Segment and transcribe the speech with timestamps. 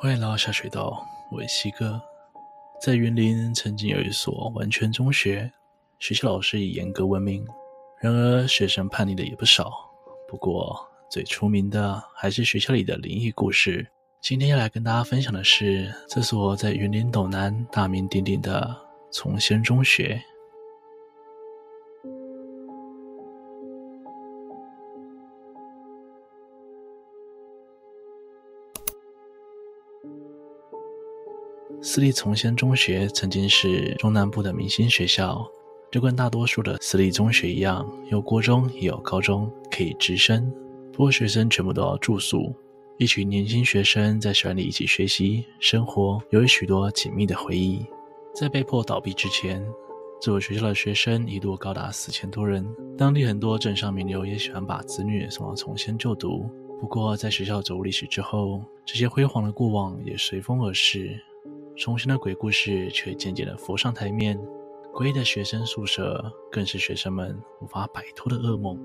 [0.00, 2.00] 欢迎来到下水道，我是西哥。
[2.80, 5.52] 在云林曾经有一所完全中学，
[5.98, 7.44] 学校老师以严格闻名，
[8.00, 9.72] 然而学生叛逆的也不少。
[10.28, 13.84] 不过最出名的还是学校里的灵异故事。
[14.20, 18.72] 今天要来跟大家分享的是这所在云林斗南大名鼎鼎的
[19.12, 20.22] 崇仙中学。
[31.80, 35.48] 私立崇仙中学曾经是中南部的明星学校，
[35.92, 40.52] 就跟大多数的私立中学一样，有国中也有高中可以直升。
[40.92, 42.52] 不过学生全部都要住宿，
[42.98, 47.86] 一群年轻学生在校园里一起学习生活，有许多紧密的回忆。
[48.34, 49.64] 在被迫倒闭之前，
[50.20, 52.66] 这所学校的学生一度高达四千多人。
[52.96, 56.50] 当地很多镇上名流也喜欢把子女送到崇仙就读。
[56.80, 61.20] 不过在学校走入历史之后，这些辉煌的过往也随风而逝。
[61.78, 64.36] 崇仙的鬼故事却渐渐地浮上台面，
[64.92, 68.76] 诡异的学生宿舍更是学生们无法摆脱的噩梦。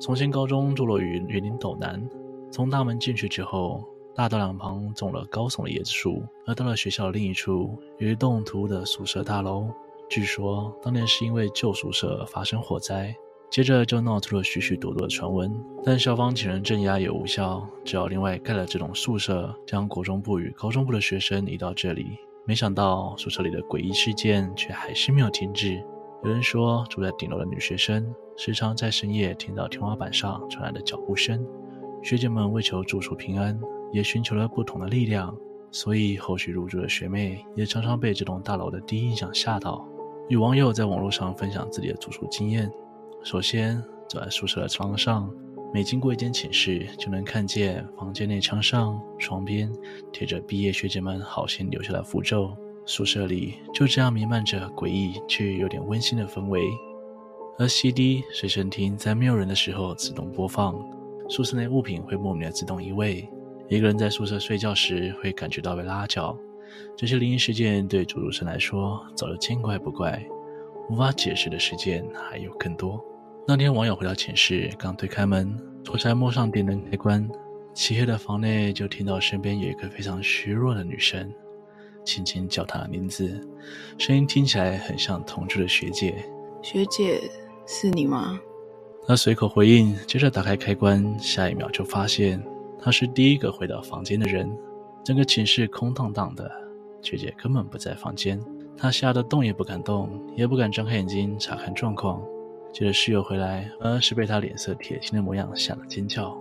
[0.00, 2.08] 崇仙高中坐落于云林斗南，
[2.52, 3.82] 从大门进去之后，
[4.14, 9.66] 大道两旁种了高耸的椰子树，而到了学校另一处，有一栋突兀的宿舍大楼，
[10.08, 13.12] 据说当年是因为旧宿舍发生火灾。
[13.50, 22.18] 接着就闹出了许许多多的传闻，但校方请人镇压也无效，只好另外盖了这栋宿舍，将国中部与高中部的学生移到这里。
[22.46, 25.82] 没想到宿舍里的诡异事件却还是没有停止。
[26.24, 31.46] 有人说，住在顶楼的女学生时常在深夜听到天花板上传来的脚步声。
[32.02, 33.58] 学姐们为求住宿平安，
[33.92, 35.34] 也寻求了不同的力量，
[35.70, 39.86] 所以后续入住的学妹也常常被这栋大楼的第一印象吓到。
[40.28, 42.70] 有网友在网络上分享自己的住宿经验。
[43.24, 45.32] 首先，走在宿舍的窗上，
[45.72, 49.72] 每经过一间寝室，就能看见房间内墙上、床边
[50.12, 52.54] 贴着毕业学姐们好心留下的符咒。
[52.84, 56.62] 宿舍里就这样弥漫着诡异却有点温馨的氛围。
[57.58, 60.76] 而 CD 随身听在没有人的时候自动播放，
[61.30, 63.26] 宿舍内物品会莫名的自动移位。
[63.70, 66.36] 一个人在宿舍睡觉时会感觉到被拉脚。
[66.94, 70.22] 这些灵异事件对住宿生来说早就见怪不怪，
[70.90, 73.02] 无法解释的事件还有更多。
[73.46, 77.28] 那天，网友回到寝室，刚推开门，左才摸上电灯开关，
[77.74, 81.30] 漆黑的房内就听到身边有一个非常虚弱的女生，
[82.06, 83.38] 轻轻叫她的名字，
[83.98, 86.24] 声音听起来很像同住的学姐。
[86.62, 87.20] 学姐，
[87.66, 88.40] 是你吗？
[89.06, 92.42] 她随口回应，接着打开开关，下一秒就发现
[92.80, 94.50] 她是第一个回到房间的人。
[95.04, 96.50] 整个寝室空荡荡的，
[97.02, 98.40] 学姐根本不在房间。
[98.74, 102.22] 她吓得动也不敢动，也不敢睁开眼睛查看状况。
[102.74, 106.36] 接着室友回来，而是被他脸色铁青的模样吓了尖叫。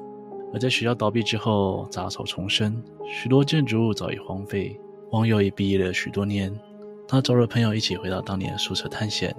[0.51, 4.75] 而在学校倒闭之后，杂草丛生，许多建筑物早已荒废。
[5.11, 6.51] 网友也毕业了许多年，
[7.07, 9.35] 他找了朋友一起回到当年的宿舍探险。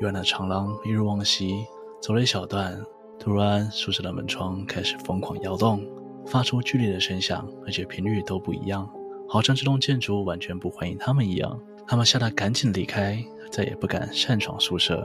[0.00, 1.64] 远的长廊一如往昔，
[2.00, 2.80] 走了一小段，
[3.18, 5.84] 突然宿舍的门窗开始疯狂摇动，
[6.24, 8.88] 发出剧烈的声响，而且频率都不一样，
[9.28, 11.60] 好像这栋建筑完全不欢迎他们一样。
[11.84, 15.04] 他们吓得赶紧离开，再也不敢擅闯宿舍。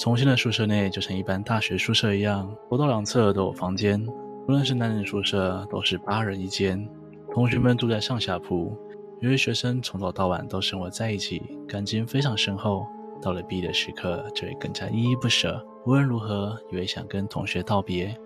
[0.00, 4.02] 崇仙的宿舍内就像一般大学宿舍一样，楼道两侧都有房间，
[4.48, 6.88] 无论是男女宿舍都是八人一间，
[7.34, 8.74] 同学们住在上下铺。
[9.20, 12.86] 由于学生从早到晚都生活在一起，感情非常深厚，
[13.20, 15.62] 到了毕业的时刻就会更加依依不舍。
[15.84, 18.16] 无论如何，也会想跟同学道别。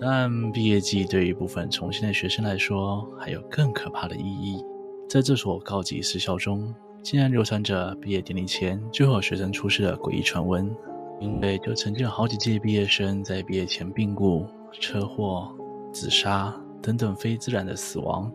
[0.00, 4.64] 但毕业季对于部分崇仙的学生来说，还有更可怕的意义。
[5.06, 10.74] 在这所高级私校中，竟然流传着毕业典礼前就有学生出事的诡异传闻。
[11.20, 15.54] 因为就曾经有好几届毕业生在毕业前病故、车祸、
[15.92, 18.32] 自杀等等非自然的死亡。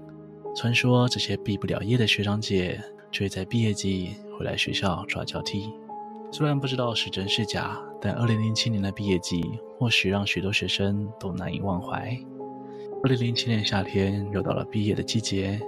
[0.56, 2.80] 传说这些毕不了业的学长姐，
[3.12, 5.74] 就会在毕业季回来学校抓交替。
[6.32, 9.44] 虽然不知道是真是假，但2007年的毕业季
[9.80, 12.16] 或许让许多学生都难以忘怀。
[13.04, 15.60] 2007年夏天又到了毕业的季节，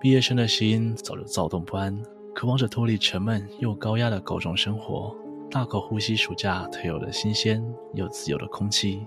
[0.00, 2.00] 毕业生的心早就躁动不安，
[2.34, 5.16] 渴望着脱离沉闷又高压的高中生活。
[5.52, 7.62] 大口呼吸暑假特有的新鲜
[7.92, 9.06] 又自由的空气，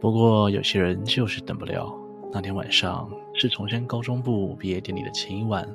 [0.00, 1.92] 不过有些人就是等不了。
[2.32, 5.68] 那天晚上是崇仙高中部毕业典礼的前一晚，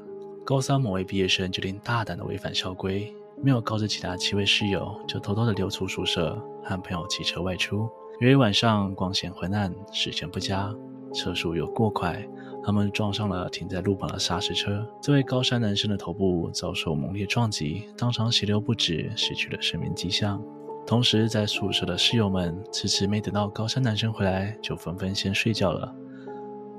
[0.45, 3.13] 高三某位毕业生决定大胆的违反校规，
[3.43, 7.89] 没有告知其他七位室友，就偷偷的溜出宿舍，和朋友骑车外出。
[8.21, 10.73] 由于晚上光线昏暗，视线不佳，
[11.15, 12.23] 车速又过快。
[12.63, 20.41] 他们撞上了停在路旁的砂石车，这位高三男生的头部遭受猛烈撞击，当场血流不止，失去了生命迹象。
[20.85, 25.95] 同时，在宿舍的室友们迟迟没等到高三男生回来，就纷纷先睡觉了。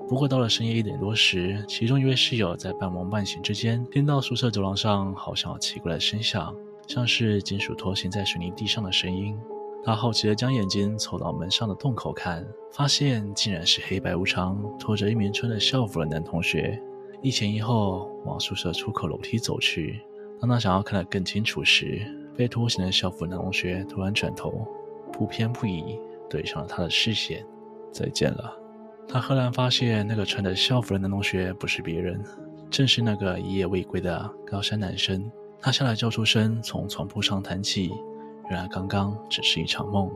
[0.08, 6.52] 不过到了深夜一点多时，其中一位室友在半梦半醒之间，听到宿舍走廊上好像有奇怪的声响，
[6.88, 9.36] 像是金属拖行在水泥地上的声音。
[9.86, 16.82] 他好奇地将眼睛凑到门上的洞口看，发现竟然是黑白无常拖着一名穿着校服的男同学，
[17.22, 20.00] 一前一后往宿舍出口楼梯走去。
[20.40, 22.04] 当他想要看得更清楚时，
[22.36, 24.66] 被拖行的校服男同学突然转头，
[25.12, 25.96] 不偏不倚
[26.28, 27.46] 对上了他的视线。
[27.92, 28.58] 再见了。
[29.06, 32.20] 他赫然发现，那个穿着校服的男同学不是别人，
[32.68, 35.30] 正是那个一夜未归的高山男生。
[35.60, 37.92] 他吓得叫出声，从床铺上弹起。
[38.48, 40.10] 原来刚刚只是一场梦，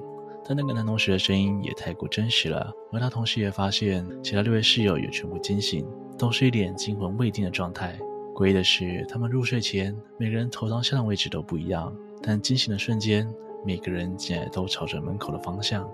[0.44, 2.73] 但那个男同学的声音也太过真实了。
[2.93, 5.87] 而他同时也发现，其他六位室友也全部惊醒，
[6.19, 7.99] 都是一脸惊魂未定的状态。
[8.35, 11.93] 诡异的是，他们入睡前每个人头当下的位置都不一样，
[12.23, 13.29] 但惊醒的瞬间，
[13.67, 15.88] 每个人竟然都朝着门口的方向。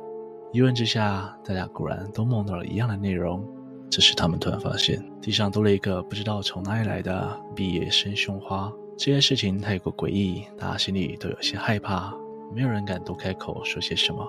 [0.52, 3.44] 一问之下，大家果然都梦到了一样的内容。
[3.90, 8.72] 这时，他们突然发现地上多了一个不知道从哪里来的毕业生胸花。
[8.96, 12.14] 这件事情太过诡异，大家心里都有些害怕。
[12.54, 14.26] 没有人敢多开口说些什么。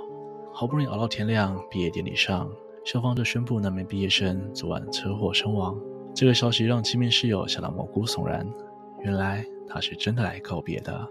[0.54, 2.50] 好不容易熬到天亮，毕业典礼上，
[2.84, 5.80] 校方就宣布那名毕业生昨晚车祸身亡。
[6.16, 8.48] 这个消息让七名室友吓得毛骨悚然。
[9.04, 11.08] 原来他是真的来告别的，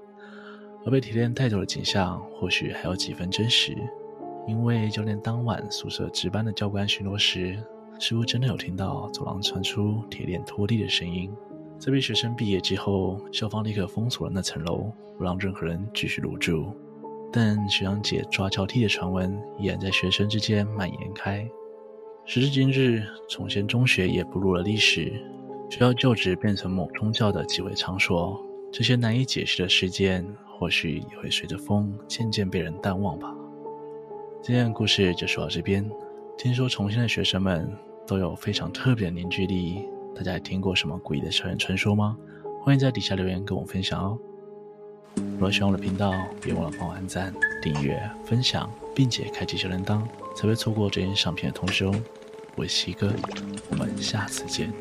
[0.84, 3.76] 而被铁链带走的景象或许还有几分真实，
[4.48, 7.56] 因为就连当晚宿舍值班的教官巡逻时，
[8.00, 11.32] 似乎真的有听到走廊传出铁链拖地的声音。
[11.78, 16.74] 在被学生毕业之后，校方立刻封锁了那层楼，不让任何人继续入住。
[17.36, 21.46] 但学长姐抓交替的传闻依然在学生之间蔓延开。
[22.24, 25.12] 时至今日，崇贤中学也步入了历史，
[25.68, 28.42] 学校旧址变成某宗教的集会场所。
[28.72, 30.26] 这些难以解释的事件，
[30.58, 33.30] 或许也会随着风渐渐被人淡忘吧。
[34.40, 35.86] 今天的故事就说到这边。
[36.38, 37.70] 听说崇贤的学生们
[38.06, 42.16] 都有非常特别的凝聚力，大家还听过什么诡异的校园传说吗？
[42.62, 44.18] 欢迎在底下留言跟我分享哦。
[45.36, 47.30] 如果喜欢我的频道，别忘了帮我按赞、
[47.60, 50.00] 订阅、分享，并且开启小铃铛，
[50.34, 51.94] 才会错过这些上片的通知哦。
[52.54, 53.12] 我是西哥，
[53.68, 54.72] 我们下次见。